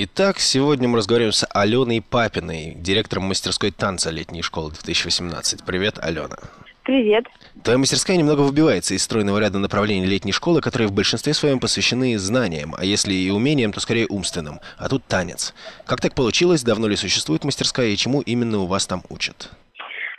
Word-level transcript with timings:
Итак, 0.00 0.38
сегодня 0.38 0.86
мы 0.86 0.98
разговариваем 0.98 1.32
с 1.32 1.44
Аленой 1.52 2.00
Папиной, 2.00 2.74
директором 2.76 3.24
мастерской 3.24 3.72
танца 3.72 4.10
летней 4.10 4.42
школы 4.42 4.70
2018. 4.70 5.64
Привет, 5.66 5.98
Алена. 6.00 6.36
Привет. 6.84 7.24
Твоя 7.64 7.78
мастерская 7.78 8.16
немного 8.16 8.42
выбивается 8.42 8.94
из 8.94 9.02
стройного 9.02 9.40
ряда 9.40 9.58
направлений 9.58 10.06
летней 10.06 10.30
школы, 10.30 10.60
которые 10.60 10.86
в 10.86 10.92
большинстве 10.92 11.34
своем 11.34 11.58
посвящены 11.58 12.16
знаниям, 12.16 12.76
а 12.78 12.84
если 12.84 13.12
и 13.12 13.28
умениям, 13.30 13.72
то 13.72 13.80
скорее 13.80 14.06
умственным. 14.08 14.60
А 14.78 14.88
тут 14.88 15.02
танец. 15.04 15.52
Как 15.84 16.00
так 16.00 16.14
получилось? 16.14 16.62
Давно 16.62 16.86
ли 16.86 16.94
существует 16.94 17.42
мастерская 17.42 17.88
и 17.88 17.96
чему 17.96 18.20
именно 18.20 18.58
у 18.58 18.66
вас 18.66 18.86
там 18.86 19.02
учат? 19.10 19.50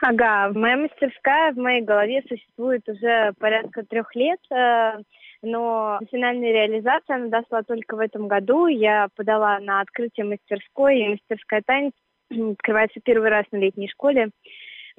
Ага, 0.02 0.52
моя 0.56 0.76
мастерская 0.76 1.54
в 1.54 1.58
моей 1.58 1.84
голове 1.84 2.22
существует 2.28 2.82
уже 2.90 3.32
порядка 3.40 3.84
трех 3.84 4.14
лет, 4.14 4.40
э, 4.52 5.04
но 5.42 6.00
финальная 6.12 6.52
реализация 6.52 7.16
она 7.16 7.28
дошла 7.28 7.64
только 7.64 7.96
в 7.96 8.00
этом 8.00 8.28
году. 8.28 8.68
Я 8.68 9.08
подала 9.16 9.60
на 9.60 9.82
открытие 9.82 10.26
мастерской, 10.26 11.00
и 11.00 11.10
мастерская 11.10 11.62
танец 11.66 11.94
открывается 12.32 13.00
первый 13.04 13.30
раз 13.30 13.46
на 13.52 13.58
летней 13.58 13.90
школе. 13.90 14.30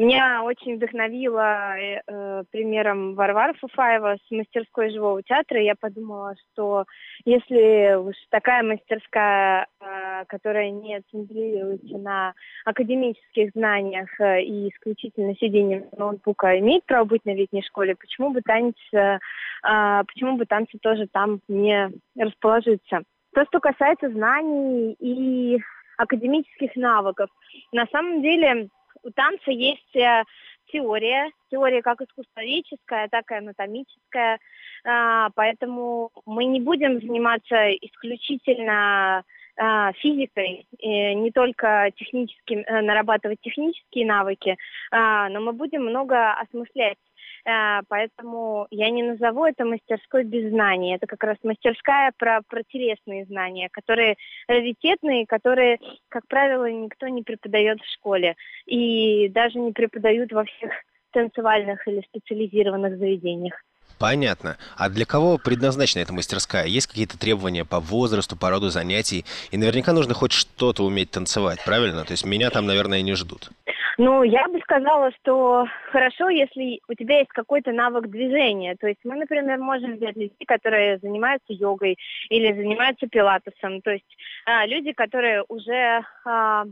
Меня 0.00 0.42
очень 0.44 0.76
вдохновила 0.76 1.78
э, 1.78 2.00
э, 2.06 2.44
примером 2.50 3.14
Варвара 3.16 3.52
Фуфаева 3.60 4.16
с 4.16 4.30
мастерской 4.30 4.88
живого 4.88 5.22
театра. 5.22 5.60
Я 5.60 5.74
подумала, 5.78 6.34
что 6.36 6.86
если 7.26 7.96
уж 7.96 8.14
такая 8.30 8.62
мастерская, 8.62 9.66
э, 9.78 10.24
которая 10.26 10.70
не 10.70 11.02
центрируется 11.10 11.98
на 11.98 12.32
академических 12.64 13.50
знаниях 13.54 14.08
э, 14.20 14.40
и 14.40 14.70
исключительно 14.70 15.36
сидением 15.36 15.84
ноутбука, 15.94 16.58
имеет 16.60 16.86
право 16.86 17.04
быть 17.04 17.26
на 17.26 17.34
летней 17.34 17.62
школе, 17.62 17.94
почему 17.94 18.30
бы 18.30 18.40
танец, 18.40 18.76
э, 18.94 19.18
э, 19.18 20.02
почему 20.06 20.38
бы 20.38 20.46
танцы 20.46 20.78
тоже 20.80 21.08
там 21.12 21.40
не 21.46 21.90
расположиться? 22.18 23.02
То, 23.34 23.44
что 23.44 23.60
касается 23.60 24.08
знаний 24.08 24.96
и 24.98 25.58
академических 25.98 26.74
навыков, 26.76 27.28
на 27.70 27.84
самом 27.92 28.22
деле 28.22 28.70
у 29.02 29.10
танца 29.10 29.50
есть 29.50 29.96
э, 29.96 30.24
теория, 30.72 31.30
теория 31.50 31.82
как 31.82 32.00
искусствоведческая, 32.00 33.08
так 33.08 33.30
и 33.30 33.34
анатомическая, 33.34 34.38
а, 34.84 35.30
поэтому 35.34 36.10
мы 36.26 36.44
не 36.44 36.60
будем 36.60 37.00
заниматься 37.00 37.70
исключительно 37.72 39.24
а, 39.56 39.92
физикой, 39.94 40.66
не 40.80 41.30
только 41.32 41.90
техническим, 41.96 42.60
э, 42.60 42.80
нарабатывать 42.80 43.40
технические 43.42 44.06
навыки, 44.06 44.56
а, 44.90 45.28
но 45.28 45.40
мы 45.40 45.52
будем 45.52 45.82
много 45.82 46.32
осмыслять 46.32 46.96
Э, 47.09 47.09
поэтому 47.44 48.66
я 48.70 48.90
не 48.90 49.02
назову 49.02 49.44
это 49.44 49.64
мастерской 49.64 50.24
без 50.24 50.50
знаний. 50.50 50.94
Это 50.94 51.06
как 51.06 51.22
раз 51.24 51.36
мастерская 51.42 52.12
про, 52.16 52.42
про 52.48 52.62
телесные 52.64 53.24
знания, 53.26 53.68
которые 53.70 54.16
раритетные, 54.48 55.26
которые, 55.26 55.78
как 56.08 56.26
правило, 56.26 56.70
никто 56.70 57.08
не 57.08 57.22
преподает 57.22 57.80
в 57.80 57.92
школе. 57.92 58.36
И 58.66 59.28
даже 59.28 59.58
не 59.58 59.72
преподают 59.72 60.32
во 60.32 60.44
всех 60.44 60.70
танцевальных 61.12 61.86
или 61.88 62.02
специализированных 62.02 62.98
заведениях. 62.98 63.54
Понятно. 64.00 64.56
А 64.76 64.88
для 64.88 65.04
кого 65.04 65.36
предназначена 65.36 66.00
эта 66.00 66.14
мастерская? 66.14 66.64
Есть 66.64 66.86
какие-то 66.86 67.18
требования 67.18 67.66
по 67.66 67.80
возрасту, 67.80 68.34
по 68.34 68.48
роду 68.48 68.70
занятий? 68.70 69.26
И 69.50 69.58
наверняка 69.58 69.92
нужно 69.92 70.14
хоть 70.14 70.32
что-то 70.32 70.84
уметь 70.86 71.10
танцевать, 71.10 71.62
правильно? 71.66 72.04
То 72.06 72.12
есть 72.12 72.24
меня 72.24 72.48
там, 72.48 72.64
наверное, 72.64 73.02
не 73.02 73.14
ждут. 73.14 73.50
Ну, 73.98 74.22
я 74.22 74.46
бы 74.48 74.60
сказала, 74.60 75.10
что 75.20 75.66
хорошо, 75.90 76.28
если 76.28 76.80
у 76.88 76.94
тебя 76.94 77.18
есть 77.18 77.30
какой-то 77.30 77.72
навык 77.72 78.08
движения. 78.08 78.76
То 78.76 78.86
есть 78.86 79.00
мы, 79.04 79.16
например, 79.16 79.58
можем 79.58 79.96
взять 79.96 80.16
людей, 80.16 80.46
которые 80.46 80.98
занимаются 80.98 81.52
йогой 81.52 81.98
или 82.28 82.52
занимаются 82.52 83.06
пилатесом. 83.08 83.80
То 83.82 83.92
есть 83.92 84.16
а, 84.46 84.66
люди, 84.66 84.92
которые 84.92 85.44
уже 85.48 86.02
а, 86.24 86.64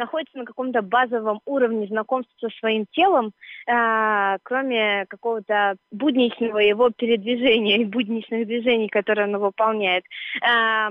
находится 0.00 0.38
на 0.38 0.44
каком-то 0.44 0.82
базовом 0.82 1.40
уровне 1.44 1.86
знакомства 1.86 2.48
со 2.48 2.58
своим 2.58 2.86
телом, 2.90 3.32
э, 3.66 4.38
кроме 4.42 5.06
какого-то 5.08 5.76
будничного 5.92 6.58
его 6.58 6.90
передвижения 6.90 7.76
и 7.76 7.84
будничных 7.84 8.46
движений, 8.46 8.88
которые 8.88 9.28
он 9.28 9.38
выполняет. 9.38 10.04
Э, 10.42 10.88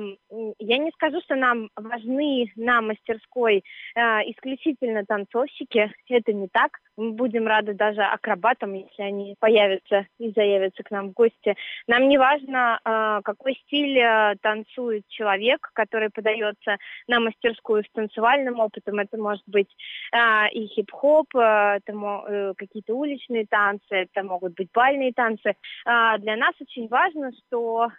я 0.59 0.77
не 0.77 0.91
скажу, 0.91 1.19
что 1.21 1.35
нам 1.35 1.69
важны 1.75 2.51
на 2.55 2.81
мастерской 2.81 3.63
э, 3.95 4.01
исключительно 4.31 5.03
танцовщики, 5.05 5.91
это 6.07 6.31
не 6.33 6.47
так. 6.47 6.79
Мы 6.95 7.11
будем 7.11 7.47
рады 7.47 7.73
даже 7.73 8.01
акробатам, 8.01 8.73
если 8.73 9.01
они 9.01 9.35
появятся 9.39 10.05
и 10.19 10.31
заявятся 10.35 10.83
к 10.83 10.91
нам 10.91 11.09
в 11.09 11.13
гости. 11.13 11.55
Нам 11.87 12.09
не 12.09 12.17
важно, 12.17 12.79
какой 13.23 13.55
стиль 13.65 13.97
э, 13.97 14.35
танцует 14.41 15.07
человек, 15.07 15.69
который 15.73 16.09
подается 16.09 16.77
на 17.07 17.19
мастерскую 17.19 17.83
с 17.83 17.89
танцевальным 17.91 18.59
опытом, 18.59 18.98
это 18.99 19.17
может 19.17 19.43
быть 19.47 19.69
а, 20.11 20.47
и 20.47 20.67
хип-хоп, 20.67 21.27
а, 21.35 21.77
это 21.77 21.93
а, 21.93 22.53
какие-то 22.55 22.95
уличные 22.95 23.45
танцы, 23.47 23.83
это 23.89 24.23
могут 24.23 24.53
быть 24.55 24.69
бальные 24.73 25.13
танцы. 25.13 25.55
А, 25.85 26.17
для 26.17 26.35
нас 26.35 26.53
очень 26.59 26.87
важно, 26.87 27.31
что 27.47 27.89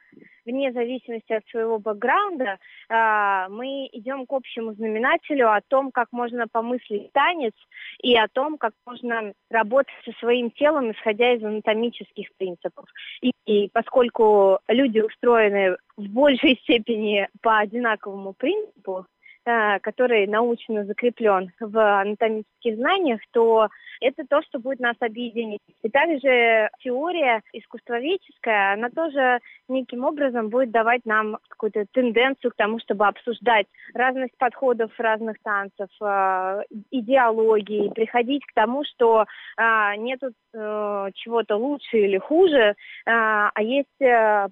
вне 0.44 0.72
зависимости 0.72 1.33
от 1.33 1.47
своего 1.49 1.78
бэкграунда 1.78 2.59
а, 2.89 3.49
мы 3.49 3.89
идем 3.93 4.27
к 4.27 4.33
общему 4.33 4.72
знаменателю 4.75 5.53
о 5.53 5.60
том, 5.60 5.91
как 5.91 6.09
можно 6.12 6.47
помыслить 6.49 7.12
танец 7.12 7.55
и 8.03 8.16
о 8.16 8.28
том, 8.28 8.59
как 8.59 8.72
можно 8.87 9.33
работать 9.50 9.94
со 10.05 10.12
своим 10.19 10.50
телом, 10.50 10.93
исходя 10.93 11.33
из 11.33 11.44
анатомических 11.44 12.28
принципов. 12.37 12.87
И, 13.21 13.33
и 13.47 13.69
поскольку 13.72 14.59
люди 14.69 15.00
устроены 15.00 15.77
в 15.97 16.09
большей 16.09 16.56
степени 16.62 17.28
по 17.43 17.59
одинаковому 17.59 18.33
принципу, 18.33 19.06
Э, 19.10 19.19
который 19.45 20.27
научно 20.27 20.84
закреплен 20.84 21.51
в 21.59 22.01
анатомических 22.01 22.77
знаниях, 22.77 23.21
то 23.33 23.69
это 24.01 24.25
то, 24.28 24.43
что 24.43 24.59
будет 24.59 24.81
нас 24.81 24.97
объединить. 25.01 25.61
И 25.83 25.89
также 25.89 26.71
теория 26.83 27.43
искусствоведческая, 27.53 28.75
она 28.75 28.91
тоже 28.91 29.41
неким 29.69 30.05
образом 30.05 30.49
будет 30.49 30.71
давать 30.71 31.05
нам 31.05 31.39
какую-то 31.49 31.84
тенденцию 31.93 32.51
к 32.53 32.56
тому, 32.56 32.78
чтобы 32.81 33.06
обсуждать 33.06 33.67
разность 33.95 34.37
подходов 34.39 34.91
разных 34.99 35.37
танцев, 35.43 35.89
э, 36.03 36.62
идеологии, 36.91 37.91
приходить 37.91 38.45
к 38.47 38.55
тому, 38.55 38.84
что 38.84 39.25
э, 39.57 39.97
нету 39.97 40.33
чего-то 40.53 41.55
лучше 41.55 41.97
или 41.99 42.19
хуже, 42.19 42.75
а 43.07 43.62
есть 43.62 43.87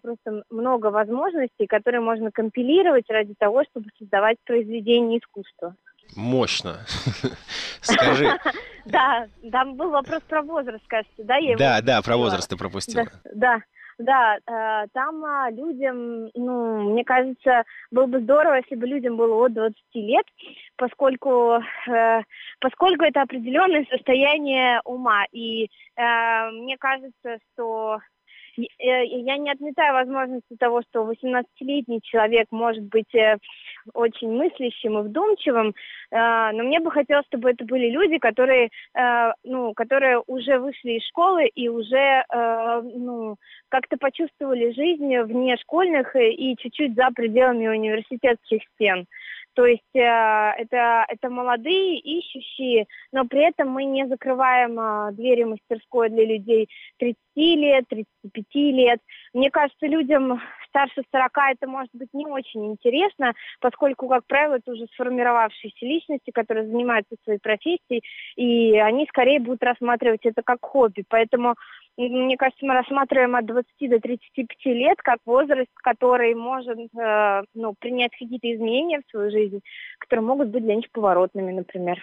просто 0.01 0.45
много 0.49 0.93
возможностей, 0.93 1.67
которые 1.67 2.01
можно 2.01 2.31
компилировать 2.31 3.11
ради 3.11 3.35
того, 3.37 3.65
чтобы 3.65 3.89
создавать 3.99 4.37
произведения 4.45 4.78
произведение 4.79 5.19
искусства. 5.19 5.75
Мощно. 6.17 6.79
Скажи. 7.81 8.29
Да, 8.87 9.29
там 9.53 9.75
был 9.75 9.91
вопрос 9.91 10.23
про 10.23 10.41
возраст, 10.41 10.83
кажется, 10.87 11.23
да? 11.23 11.37
Да, 11.59 11.83
да, 11.83 12.01
про 12.01 12.17
возраст 12.17 12.49
ты 12.49 12.57
пропустила. 12.57 13.07
Да, 13.35 13.61
да, 13.99 14.39
э, 14.39 14.87
там 14.95 15.23
а, 15.27 15.51
людям, 15.51 16.31
ну, 16.35 16.93
мне 16.93 17.05
кажется, 17.05 17.65
было 17.91 18.07
бы 18.07 18.21
здорово, 18.21 18.55
если 18.55 18.77
бы 18.77 18.87
людям 18.87 19.19
было 19.19 19.45
от 19.45 19.53
20 19.53 19.77
лет, 19.97 20.25
поскольку, 20.77 21.61
э, 21.87 22.23
поскольку 22.61 23.05
это 23.05 23.21
определенное 23.21 23.85
состояние 23.91 24.81
ума. 24.87 25.27
И 25.33 25.65
э, 25.97 26.51
мне 26.53 26.79
кажется, 26.79 27.37
что 27.53 27.99
я 28.79 29.37
не 29.37 29.51
отметаю 29.51 29.95
возможности 29.95 30.57
того, 30.59 30.83
что 30.83 31.11
18-летний 31.11 32.01
человек 32.03 32.49
может 32.51 32.85
быть 32.85 33.15
э, 33.15 33.37
очень 33.95 34.31
мыслящим 34.31 34.99
и 34.99 35.03
вдумчивым, 35.03 35.69
э, 35.69 35.73
но 36.53 36.65
мне 36.65 36.81
бы 36.81 36.91
хотелось, 36.91 37.27
чтобы 37.27 37.51
это 37.51 37.65
были 37.65 37.91
люди, 37.91 38.19
которые, 38.19 38.71
ну, 39.45 39.73
которые 39.75 40.23
уже 40.27 40.59
вышли 40.59 40.93
из 40.93 41.07
школы 41.09 41.47
и 41.47 41.69
уже 41.69 42.25
ну, 42.31 43.37
как-то 43.69 43.97
почувствовали 43.97 44.73
жизнь 44.73 45.17
вне 45.21 45.57
школьных 45.57 46.15
и 46.17 46.57
чуть-чуть 46.59 46.95
за 46.95 47.11
пределами 47.15 47.69
университетских 47.69 48.63
стен. 48.75 49.07
То 49.59 49.67
есть 49.67 49.83
э, 49.93 49.99
это, 49.99 51.05
это 51.09 51.29
молодые, 51.31 51.99
ищущие, 51.99 52.87
но 53.11 53.25
при 53.25 53.41
этом 53.41 53.71
мы 53.71 53.87
не 53.87 54.07
закрываем 54.07 54.79
э, 54.79 55.11
двери 55.15 55.43
мастерской 55.43 56.11
для 56.11 56.25
людей 56.25 56.69
30 56.99 57.19
лет, 57.35 57.85
35 57.89 58.45
лет. 58.55 59.01
Мне 59.35 59.51
кажется, 59.51 59.87
людям 59.87 60.41
старше 60.69 61.03
40 61.11 61.31
это 61.53 61.67
может 61.67 61.91
быть 61.93 62.13
не 62.13 62.27
очень 62.27 62.67
интересно, 62.67 63.33
поскольку, 63.61 64.09
как 64.09 64.27
правило, 64.27 64.55
это 64.55 64.73
уже 64.73 64.87
сформировавшиеся 64.95 65.85
личности, 65.85 66.31
которые 66.31 66.67
занимаются 66.67 67.17
своей 67.25 67.39
профессией, 67.39 68.03
и 68.37 68.79
они 68.79 69.07
скорее 69.07 69.41
будут 69.41 69.63
рассматривать 69.63 70.25
это 70.25 70.43
как 70.43 70.59
хобби. 70.61 71.05
Поэтому 71.09 71.55
мне 71.97 72.37
кажется, 72.37 72.65
мы 72.65 72.75
рассматриваем 72.75 73.35
от 73.35 73.47
20 73.47 73.91
до 73.91 73.99
35 73.99 74.49
лет 74.67 74.99
как 74.99 75.19
возраст, 75.27 75.71
который 75.83 76.35
может 76.35 76.79
э, 76.79 77.43
ну, 77.55 77.75
принять 77.79 78.13
какие-то 78.13 78.53
изменения 78.55 79.01
в 79.01 79.11
свою 79.11 79.31
жизнь, 79.31 79.61
которые 79.99 80.25
могут 80.25 80.49
быть 80.49 80.63
для 80.63 80.77
них 80.77 80.91
поворотными, 80.93 81.53
например. 81.53 81.99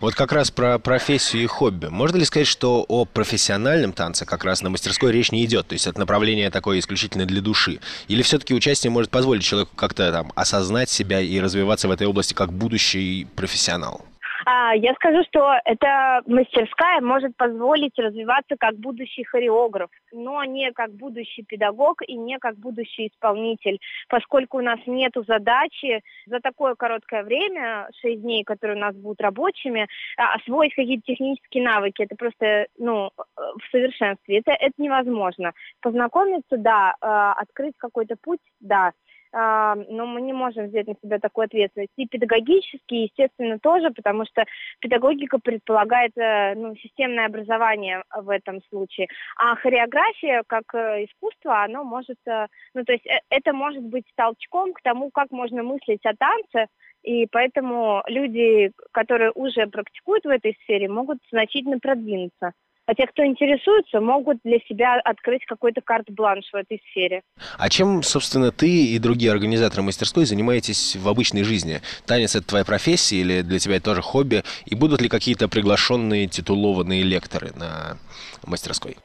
Вот 0.00 0.14
как 0.14 0.32
раз 0.32 0.50
про 0.50 0.78
профессию 0.78 1.44
и 1.44 1.46
хобби. 1.46 1.86
Можно 1.86 2.16
ли 2.16 2.24
сказать, 2.24 2.48
что 2.48 2.84
о 2.88 3.04
профессиональном 3.04 3.92
танце 3.92 4.26
как 4.26 4.44
раз 4.44 4.62
на 4.62 4.70
мастерской 4.70 5.12
речь 5.12 5.30
не 5.30 5.44
идет? 5.44 5.68
То 5.68 5.74
есть 5.74 5.86
это 5.86 6.00
направление 6.00 6.50
такое 6.50 6.78
исключительно 6.78 7.26
для 7.26 7.40
души? 7.40 7.80
Или 8.08 8.22
все-таки 8.22 8.54
участие 8.54 8.90
может 8.90 9.10
позволить 9.10 9.44
человеку 9.44 9.70
как-то 9.76 10.10
там 10.10 10.32
осознать 10.34 10.90
себя 10.90 11.20
и 11.20 11.38
развиваться 11.40 11.86
в 11.88 11.92
этой 11.92 12.06
области 12.06 12.34
как 12.34 12.52
будущий 12.52 13.26
профессионал? 13.36 14.04
А, 14.48 14.76
я 14.76 14.94
скажу, 14.94 15.24
что 15.24 15.54
эта 15.64 16.22
мастерская 16.24 17.00
может 17.00 17.36
позволить 17.36 17.98
развиваться 17.98 18.54
как 18.56 18.76
будущий 18.76 19.24
хореограф, 19.24 19.90
но 20.12 20.44
не 20.44 20.70
как 20.70 20.92
будущий 20.92 21.42
педагог 21.42 22.00
и 22.06 22.14
не 22.14 22.38
как 22.38 22.56
будущий 22.56 23.08
исполнитель, 23.08 23.80
поскольку 24.08 24.58
у 24.58 24.60
нас 24.60 24.78
нет 24.86 25.12
задачи 25.26 26.00
за 26.26 26.38
такое 26.38 26.76
короткое 26.76 27.24
время, 27.24 27.88
6 28.00 28.22
дней, 28.22 28.44
которые 28.44 28.76
у 28.76 28.80
нас 28.80 28.94
будут 28.94 29.20
рабочими, 29.20 29.88
а, 30.16 30.36
освоить 30.36 30.76
какие-то 30.76 31.02
технические 31.06 31.64
навыки. 31.64 32.02
Это 32.02 32.14
просто 32.14 32.68
ну, 32.78 33.10
в 33.36 33.70
совершенстве. 33.72 34.38
Это, 34.38 34.52
это 34.52 34.74
невозможно. 34.78 35.54
Познакомиться, 35.82 36.56
да, 36.56 36.94
а, 37.00 37.32
открыть 37.32 37.74
какой-то 37.78 38.14
путь, 38.22 38.38
да, 38.60 38.92
но 39.36 40.06
мы 40.06 40.22
не 40.22 40.32
можем 40.32 40.68
взять 40.68 40.86
на 40.86 40.94
себя 41.02 41.18
такую 41.18 41.44
ответственность. 41.44 41.92
И 41.96 42.06
педагогически, 42.06 42.94
естественно, 42.94 43.58
тоже, 43.58 43.90
потому 43.90 44.24
что 44.24 44.44
педагогика 44.80 45.38
предполагает 45.38 46.12
э, 46.16 46.54
ну, 46.54 46.74
системное 46.76 47.26
образование 47.26 48.02
в 48.16 48.30
этом 48.30 48.62
случае. 48.70 49.08
А 49.36 49.54
хореография, 49.56 50.42
как 50.46 50.74
э, 50.74 51.04
искусство, 51.04 51.62
оно 51.62 51.84
может, 51.84 52.16
э, 52.26 52.46
ну, 52.72 52.84
то 52.84 52.92
есть 52.92 53.06
это 53.28 53.52
может 53.52 53.82
быть 53.82 54.06
толчком 54.14 54.72
к 54.72 54.80
тому, 54.80 55.10
как 55.10 55.30
можно 55.30 55.62
мыслить 55.62 56.04
о 56.06 56.16
танце, 56.16 56.68
и 57.02 57.26
поэтому 57.30 58.02
люди, 58.06 58.72
которые 58.92 59.32
уже 59.32 59.66
практикуют 59.66 60.24
в 60.24 60.28
этой 60.28 60.56
сфере, 60.62 60.88
могут 60.88 61.18
значительно 61.30 61.78
продвинуться. 61.78 62.52
А 62.86 62.94
те, 62.94 63.06
кто 63.06 63.24
интересуется, 63.26 64.00
могут 64.00 64.38
для 64.44 64.58
себя 64.60 65.00
открыть 65.04 65.44
какой-то 65.44 65.80
карт-бланш 65.80 66.44
в 66.52 66.54
этой 66.54 66.80
сфере. 66.90 67.22
А 67.58 67.68
чем, 67.68 68.02
собственно, 68.02 68.52
ты 68.52 68.68
и 68.68 68.98
другие 69.00 69.32
организаторы 69.32 69.82
мастерской 69.82 70.24
занимаетесь 70.24 70.94
в 70.94 71.08
обычной 71.08 71.42
жизни? 71.42 71.80
Танец— 72.06 72.36
это 72.36 72.46
твоя 72.46 72.64
профессия 72.64 73.16
или 73.16 73.42
для 73.42 73.58
тебя 73.58 73.76
это 73.76 73.86
тоже 73.86 74.02
хобби? 74.02 74.42
И 74.66 74.76
будут 74.76 75.02
ли 75.02 75.08
какие-то 75.08 75.48
приглашенные 75.48 76.28
титулованные 76.28 77.02
лекторы 77.02 77.50
на 77.56 77.98
мастерской? 78.46 78.96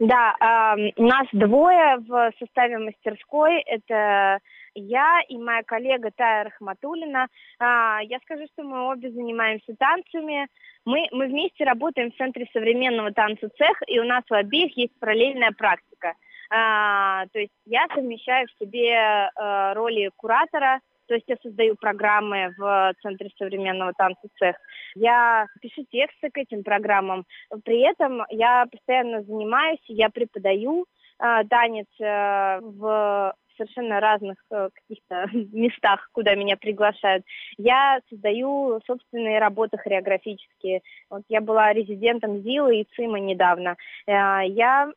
Да, 0.00 0.34
э, 0.40 0.92
нас 0.96 1.26
двое 1.32 1.98
в 2.08 2.32
составе 2.40 2.78
мастерской. 2.78 3.60
Это 3.62 4.38
я 4.78 5.20
и 5.28 5.36
моя 5.36 5.62
коллега 5.62 6.10
Тая 6.14 6.44
Рахматулина. 6.44 7.28
А, 7.58 8.00
я 8.02 8.18
скажу, 8.20 8.46
что 8.52 8.62
мы 8.62 8.88
обе 8.88 9.10
занимаемся 9.10 9.74
танцами. 9.78 10.48
Мы, 10.84 11.08
мы 11.12 11.26
вместе 11.26 11.64
работаем 11.64 12.10
в 12.10 12.16
Центре 12.16 12.46
современного 12.52 13.12
танца 13.12 13.48
«Цех», 13.58 13.82
и 13.86 13.98
у 13.98 14.04
нас 14.04 14.22
у 14.30 14.34
обеих 14.34 14.76
есть 14.76 14.98
параллельная 14.98 15.52
практика. 15.52 16.14
А, 16.50 17.26
то 17.32 17.40
есть 17.40 17.52
я 17.66 17.86
совмещаю 17.94 18.46
в 18.46 18.64
себе 18.64 18.94
а, 18.96 19.74
роли 19.74 20.10
куратора, 20.16 20.80
то 21.06 21.14
есть 21.14 21.26
я 21.26 21.36
создаю 21.42 21.74
программы 21.76 22.54
в 22.56 22.94
Центре 23.02 23.30
современного 23.36 23.92
танца 23.94 24.28
«Цех». 24.38 24.56
Я 24.94 25.46
пишу 25.60 25.84
тексты 25.90 26.30
к 26.30 26.38
этим 26.38 26.62
программам. 26.62 27.24
При 27.64 27.80
этом 27.80 28.22
я 28.30 28.66
постоянно 28.70 29.22
занимаюсь, 29.22 29.80
я 29.88 30.10
преподаю 30.10 30.86
танец 31.18 31.88
в 31.98 33.34
совершенно 33.58 34.00
разных 34.00 34.36
э, 34.50 34.70
каких-то 34.72 35.26
местах, 35.52 36.08
куда 36.12 36.34
меня 36.34 36.56
приглашают. 36.56 37.24
Я 37.58 38.00
создаю 38.08 38.80
собственные 38.86 39.38
работы 39.40 39.76
хореографические. 39.76 40.80
Вот 41.10 41.22
я 41.28 41.40
была 41.40 41.72
резидентом 41.72 42.40
ЗИЛа 42.42 42.72
и 42.72 42.86
ЦИМа 42.96 43.18
недавно. 43.18 43.76
Э, 44.06 44.40
я 44.46 44.90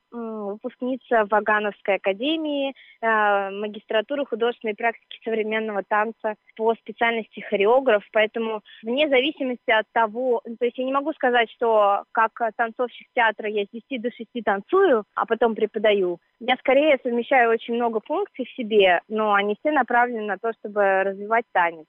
выпускница 0.52 1.26
Вагановской 1.30 1.96
академии, 1.96 2.74
э, 3.02 3.50
магистратуры 3.52 4.26
художественной 4.26 4.76
практики 4.76 5.20
современного 5.24 5.84
танца 5.84 6.36
по 6.56 6.74
специальности 6.76 7.40
хореограф, 7.42 8.04
поэтому 8.12 8.62
вне 8.84 9.10
зависимости 9.10 9.72
от 9.72 9.86
того, 9.92 10.42
то 10.60 10.66
есть 10.66 10.78
я 10.78 10.86
не 10.86 10.94
могу 10.94 11.14
сказать, 11.14 11.50
что 11.52 12.04
как 12.12 12.32
танцовщик 12.56 13.08
театра 13.16 13.50
я 13.50 13.66
с 13.66 13.70
10 13.72 14.02
до 14.02 14.12
6 14.12 14.30
танцую, 14.44 15.04
а 15.16 15.26
потом 15.26 15.56
преподаю. 15.56 16.20
Я 16.40 16.56
скорее 16.58 17.00
совмещаю 17.04 17.52
очень 17.52 17.76
много 17.76 18.02
функций 18.02 18.46
в 18.46 18.56
себе, 18.56 19.02
но 19.08 19.34
они 19.34 19.56
все 19.60 19.72
направлены 19.72 20.24
на 20.24 20.38
то, 20.38 20.52
чтобы 20.54 21.04
развивать 21.04 21.46
танец. 21.52 21.86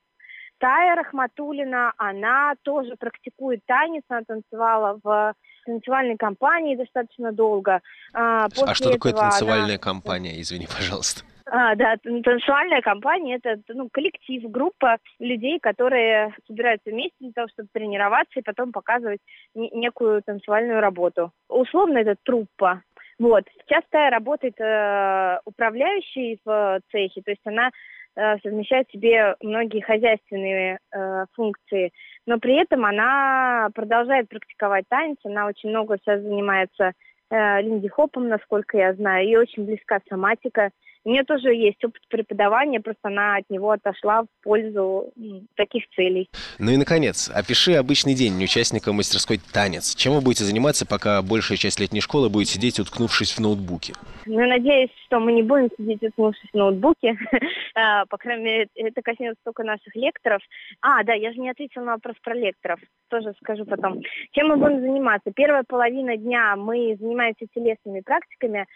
Тая 0.58 0.94
Рахматулина, 0.94 1.92
она 1.96 2.54
тоже 2.62 2.94
практикует 2.96 3.60
танец, 3.66 4.04
она 4.08 4.22
танцевала 4.22 5.00
в 5.02 5.34
танцевальной 5.64 6.16
компании 6.16 6.76
достаточно 6.76 7.32
долго. 7.32 7.80
А, 8.12 8.46
а 8.46 8.74
что 8.74 8.90
такое 8.92 9.12
танцевальная 9.12 9.76
она... 9.76 9.78
компания, 9.78 10.40
извини, 10.40 10.66
пожалуйста? 10.66 11.24
А, 11.46 11.74
да, 11.74 11.96
танцевальная 12.02 12.80
компания– 12.80 13.36
это 13.42 13.60
ну, 13.68 13.88
коллектив, 13.92 14.50
группа 14.50 14.96
людей, 15.18 15.58
которые 15.60 16.34
собираются 16.46 16.90
вместе 16.90 17.16
для 17.20 17.32
того, 17.32 17.48
чтобы 17.48 17.68
тренироваться 17.72 18.40
и 18.40 18.42
потом 18.42 18.72
показывать 18.72 19.20
некую 19.54 20.22
танцевальную 20.22 20.80
работу. 20.80 21.30
Условно 21.48 21.98
это 21.98 22.14
труппа. 22.22 22.82
Вот. 23.18 23.44
Сейчас 23.66 23.84
Тая 23.90 24.10
работает 24.10 24.58
э, 24.58 25.38
управляющей 25.44 26.40
в 26.44 26.80
цехе, 26.90 27.22
то 27.22 27.30
есть 27.30 27.42
она 27.44 27.70
э, 28.16 28.38
совмещает 28.38 28.88
в 28.88 28.92
себе 28.92 29.36
многие 29.42 29.80
хозяйственные 29.80 30.78
э, 30.90 31.26
функции, 31.34 31.92
но 32.26 32.38
при 32.38 32.60
этом 32.60 32.84
она 32.84 33.68
продолжает 33.74 34.28
практиковать 34.28 34.86
танец, 34.88 35.18
она 35.24 35.46
очень 35.46 35.70
много 35.70 35.98
сейчас 35.98 36.22
занимается 36.22 36.92
линди-хопом, 37.32 38.28
насколько 38.28 38.76
я 38.76 38.94
знаю, 38.94 39.28
и 39.28 39.36
очень 39.36 39.64
близка 39.64 40.00
соматика. 40.08 40.70
У 41.04 41.10
нее 41.10 41.24
тоже 41.24 41.52
есть 41.52 41.84
опыт 41.84 42.00
преподавания, 42.08 42.80
просто 42.80 43.08
она 43.08 43.36
от 43.36 43.50
него 43.50 43.72
отошла 43.72 44.22
в 44.22 44.26
пользу 44.44 45.12
таких 45.56 45.88
целей. 45.96 46.28
Ну 46.60 46.70
и, 46.70 46.76
наконец, 46.76 47.28
опиши 47.28 47.72
обычный 47.72 48.14
день 48.14 48.42
участника 48.42 48.92
мастерской 48.92 49.40
«Танец». 49.52 49.96
Чем 49.96 50.12
вы 50.12 50.20
будете 50.20 50.44
заниматься, 50.44 50.86
пока 50.86 51.20
большая 51.22 51.58
часть 51.58 51.80
летней 51.80 52.00
школы 52.00 52.28
будет 52.28 52.48
сидеть, 52.48 52.78
уткнувшись 52.78 53.32
в 53.32 53.40
ноутбуке? 53.40 53.94
Ну, 54.26 54.46
надеюсь, 54.46 54.90
что 55.06 55.18
мы 55.18 55.32
не 55.32 55.42
будем 55.42 55.70
сидеть, 55.76 56.04
уткнувшись 56.04 56.50
в 56.52 56.56
ноутбуке. 56.56 57.16
А, 57.74 58.04
по 58.04 58.18
крайней 58.18 58.44
мере, 58.44 58.68
это 58.74 59.00
коснется 59.00 59.40
только 59.44 59.64
наших 59.64 59.96
лекторов. 59.96 60.42
А, 60.82 61.02
да, 61.04 61.14
я 61.14 61.32
же 61.32 61.40
не 61.40 61.48
ответила 61.48 61.82
на 61.84 61.92
вопрос 61.92 62.16
про 62.22 62.34
лекторов. 62.34 62.78
Тоже 63.08 63.32
скажу 63.40 63.64
потом. 63.64 64.02
Чем 64.32 64.48
мы 64.48 64.56
будем 64.58 64.82
заниматься? 64.82 65.32
Первая 65.34 65.64
половина 65.66 66.18
дня 66.18 66.54
мы 66.56 66.94
занимаемся 67.00 67.21
телесными 67.54 68.00
практиками. 68.00 68.66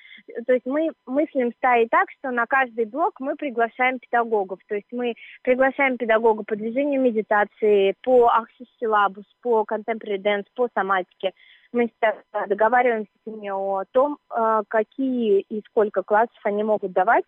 То 0.47 0.53
есть 0.55 0.67
мы 0.67 0.91
мыслим 1.07 1.53
стаи 1.57 1.87
так, 1.91 2.11
что 2.19 2.31
на 2.31 2.47
каждый 2.47 2.87
блок 2.87 3.21
мы 3.21 3.37
приглашаем 3.37 3.99
педагогов. 3.99 4.61
То 4.69 4.77
есть 4.77 4.89
мы 4.93 5.15
приглашаем 5.43 5.97
педагога 5.97 6.45
по 6.45 6.57
движению 6.57 7.01
медитации, 7.01 7.95
по 8.03 8.31
Syllabus, 8.81 9.25
по 9.43 9.65
Contemporary 9.69 10.19
Dance, 10.19 10.47
по 10.55 10.69
соматике. 10.75 11.33
Мы 11.73 11.91
договариваемся 12.49 13.11
с 13.23 13.27
ними 13.27 13.51
о 13.51 13.85
том, 13.91 14.19
э, 14.31 14.63
какие 14.69 15.41
и 15.41 15.63
сколько 15.67 16.03
классов 16.03 16.39
они 16.45 16.63
могут 16.63 16.93
давать. 16.93 17.25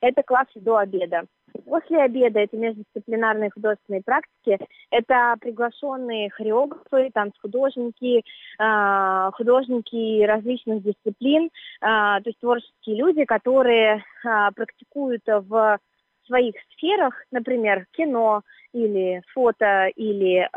Это 0.00 0.22
классы 0.22 0.58
до 0.60 0.78
обеда. 0.78 1.26
После 1.66 2.02
обеда 2.02 2.40
это 2.40 2.56
междисциплинарные 2.56 3.50
художественные 3.50 4.02
практики, 4.02 4.58
это 4.90 5.36
приглашенные 5.40 6.30
хореографы, 6.30 7.10
танцхудожники, 7.12 8.24
э, 8.58 9.30
художники 9.34 10.22
различных 10.24 10.82
дисциплин, 10.82 11.46
э, 11.46 11.50
то 11.80 12.22
есть 12.24 12.38
творческие 12.40 12.96
люди, 12.96 13.24
которые 13.24 13.96
э, 14.24 14.50
практикуют 14.54 15.22
в 15.26 15.78
своих 16.26 16.54
сферах, 16.74 17.14
например, 17.30 17.86
кино 17.92 18.42
или 18.72 19.22
фото 19.34 19.88
или 19.96 20.48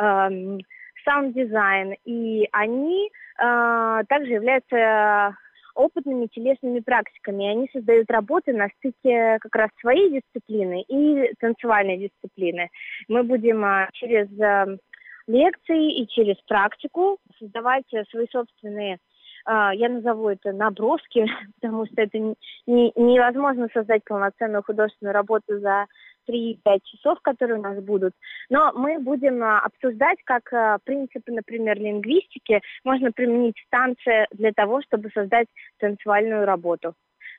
саунд-дизайн, 1.03 1.95
и 2.05 2.47
они 2.51 3.11
также 3.35 4.31
являются 4.31 5.35
опытными 5.75 6.27
телесными 6.27 6.79
практиками. 6.79 7.47
Они 7.47 7.69
создают 7.71 8.09
работы 8.09 8.53
на 8.53 8.69
стыке 8.77 9.37
как 9.41 9.55
раз 9.55 9.69
своей 9.79 10.19
дисциплины 10.19 10.81
и 10.87 11.33
танцевальной 11.39 11.97
дисциплины. 11.97 12.69
Мы 13.07 13.23
будем 13.23 13.63
а, 13.63 13.89
через 13.93 14.27
а, 14.39 14.65
лекции 15.27 16.01
и 16.01 16.07
через 16.07 16.37
практику 16.47 17.17
создавать 17.39 17.85
свои 18.09 18.27
собственные 18.31 18.99
а, 19.45 19.73
я 19.75 19.89
назову 19.89 20.29
это 20.29 20.51
наброски, 20.51 21.25
потому 21.61 21.85
что 21.85 22.01
это 22.01 22.17
не, 22.19 22.35
невозможно 22.95 23.67
создать 23.73 24.03
полноценную 24.03 24.63
художественную 24.63 25.13
работу 25.13 25.59
за 25.59 25.85
3-5 26.29 26.79
часов, 26.83 27.19
которые 27.21 27.59
у 27.59 27.61
нас 27.61 27.81
будут. 27.83 28.13
Но 28.49 28.71
мы 28.73 28.99
будем 28.99 29.43
а, 29.43 29.59
обсуждать, 29.59 30.17
как 30.25 30.51
а, 30.53 30.77
принципы, 30.83 31.31
например, 31.31 31.79
лингвистики 31.79 32.61
можно 32.83 33.11
применить 33.11 33.59
в 33.59 33.69
танце 33.69 34.27
для 34.31 34.51
того, 34.51 34.81
чтобы 34.81 35.09
создать 35.13 35.47
танцевальную 35.79 36.45
работу. 36.45 36.93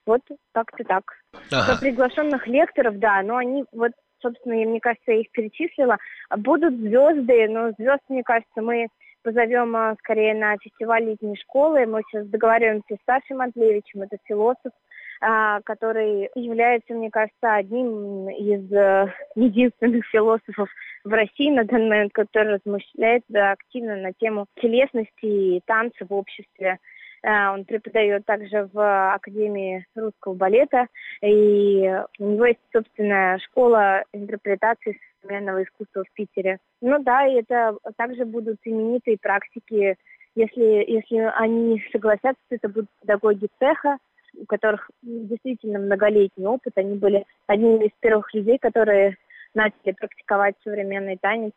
Вот 0.06 0.22
как-то 0.52 0.84
так. 0.84 1.02
Ага. 1.50 1.72
Про 1.72 1.80
приглашенных 1.80 2.46
лекторов, 2.46 2.98
да, 2.98 3.22
но 3.22 3.36
они 3.36 3.64
вот 3.72 3.92
собственно, 4.22 4.54
я, 4.54 4.66
мне 4.66 4.80
кажется, 4.80 5.12
я 5.12 5.20
их 5.20 5.30
перечислила. 5.30 5.98
Будут 6.36 6.74
звезды, 6.74 7.48
но 7.48 7.72
звезд, 7.78 8.00
мне 8.08 8.22
кажется, 8.22 8.62
мы 8.62 8.88
позовем 9.22 9.74
а, 9.74 9.96
скорее 9.98 10.34
на 10.34 10.56
фестиваль 10.58 11.04
летней 11.04 11.36
школы. 11.36 11.84
Мы 11.86 12.02
сейчас 12.02 12.26
договариваемся 12.28 12.94
с 12.94 13.04
Сашей 13.04 13.36
Мантлевичем, 13.36 14.02
это 14.02 14.16
философ, 14.24 14.72
который 15.20 16.30
является, 16.34 16.92
мне 16.94 17.10
кажется, 17.10 17.54
одним 17.54 18.28
из 18.28 18.70
э, 18.72 19.12
единственных 19.34 20.06
философов 20.06 20.68
в 21.04 21.10
России 21.10 21.50
на 21.50 21.64
данный 21.64 21.88
момент, 21.88 22.12
который 22.12 22.54
размышляет 22.54 23.22
активно 23.34 23.96
на 23.96 24.12
тему 24.12 24.46
телесности 24.60 25.24
и 25.24 25.62
танца 25.66 26.04
в 26.06 26.12
обществе. 26.12 26.78
А, 27.22 27.52
он 27.54 27.64
преподает 27.64 28.24
также 28.24 28.68
в 28.72 29.14
Академии 29.14 29.86
русского 29.94 30.34
балета, 30.34 30.86
и 31.22 31.92
у 32.18 32.24
него 32.24 32.46
есть 32.46 32.60
собственная 32.72 33.38
школа 33.38 34.04
интерпретации 34.12 34.98
современного 35.20 35.64
искусства 35.64 36.04
в 36.04 36.12
Питере. 36.12 36.58
Ну 36.80 37.02
да, 37.02 37.26
и 37.26 37.40
это 37.40 37.76
также 37.96 38.24
будут 38.24 38.58
именитые 38.64 39.16
практики, 39.20 39.96
если, 40.36 40.84
если 40.86 41.16
они 41.34 41.82
согласятся, 41.90 42.42
это 42.50 42.68
будут 42.68 42.90
педагоги 43.00 43.48
цеха, 43.58 43.96
у 44.40 44.46
которых 44.46 44.90
действительно 45.02 45.78
многолетний 45.78 46.46
опыт. 46.46 46.72
Они 46.76 46.96
были 46.96 47.24
одними 47.46 47.86
из 47.86 47.92
первых 48.00 48.32
людей, 48.34 48.58
которые 48.58 49.16
начали 49.54 49.92
практиковать 49.92 50.54
современный 50.62 51.16
танец, 51.16 51.52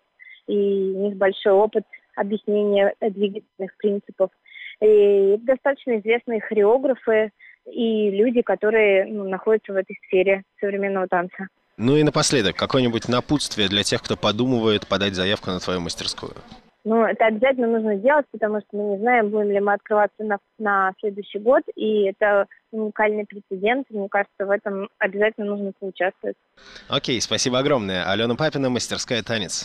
и 0.47 0.93
у 0.95 1.07
них 1.07 1.17
большой 1.17 1.53
опыт 1.53 1.83
объяснения 2.15 2.93
двигательных 3.01 3.75
принципов. 3.77 4.31
И 4.81 5.37
достаточно 5.41 5.99
известные 5.99 6.41
хореографы 6.41 7.31
и 7.65 8.09
люди, 8.11 8.41
которые 8.41 9.05
ну, 9.05 9.27
находятся 9.27 9.73
в 9.73 9.75
этой 9.75 9.97
сфере 10.07 10.43
современного 10.59 11.07
танца. 11.07 11.47
Ну 11.77 11.95
и 11.95 12.03
напоследок, 12.03 12.55
какое-нибудь 12.55 13.07
напутствие 13.07 13.69
для 13.69 13.83
тех, 13.83 14.01
кто 14.01 14.17
подумывает 14.17 14.87
подать 14.87 15.15
заявку 15.15 15.51
на 15.51 15.59
твою 15.59 15.79
мастерскую? 15.79 16.33
Ну, 16.85 17.03
это 17.03 17.25
обязательно 17.25 17.67
нужно 17.67 17.95
делать, 17.95 18.25
потому 18.31 18.59
что 18.59 18.77
мы 18.77 18.83
не 18.91 18.97
знаем, 18.99 19.29
будем 19.29 19.51
ли 19.51 19.59
мы 19.59 19.73
открываться 19.73 20.23
на, 20.23 20.37
на 20.57 20.93
следующий 20.99 21.39
год, 21.39 21.63
и 21.75 22.03
это 22.03 22.47
уникальный 22.71 23.25
прецедент. 23.25 23.87
Мне 23.89 24.07
кажется, 24.09 24.45
в 24.45 24.49
этом 24.49 24.89
обязательно 24.97 25.47
нужно 25.47 25.73
поучаствовать. 25.77 26.37
Окей, 26.87 27.19
спасибо 27.21 27.59
огромное. 27.59 28.09
Алена 28.09 28.35
Папина, 28.35 28.69
мастерская 28.69 29.21
танец. 29.23 29.57